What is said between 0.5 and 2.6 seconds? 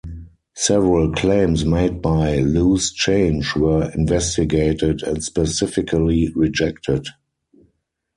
Several claims made by